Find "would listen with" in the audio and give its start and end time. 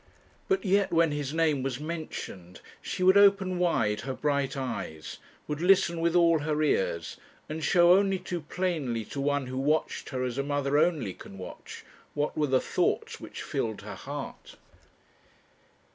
5.47-6.15